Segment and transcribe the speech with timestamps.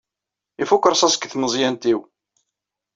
[0.61, 1.99] Ifuk rrṣaṣ deg tmeẓyant-inu.